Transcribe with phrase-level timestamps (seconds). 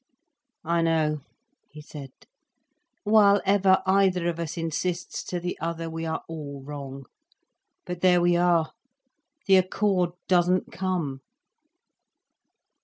[0.65, 1.21] "I know,"
[1.69, 2.09] he said.
[3.03, 7.05] "While ever either of us insists to the other, we are all wrong.
[7.85, 8.71] But there we are,
[9.45, 11.21] the accord doesn't come."